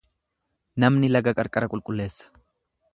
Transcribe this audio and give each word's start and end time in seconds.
Namni 0.85 1.11
laga 1.17 1.35
qarqara 1.41 1.69
qulqulleessa. 1.75 2.35